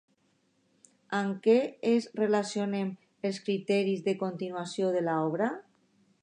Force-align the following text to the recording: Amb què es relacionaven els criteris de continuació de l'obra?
Amb 1.17 1.35
què 1.47 1.57
es 1.89 2.07
relacionaven 2.21 2.89
els 3.31 3.39
criteris 3.49 4.03
de 4.09 4.17
continuació 4.25 4.91
de 4.97 5.05
l'obra? 5.11 5.53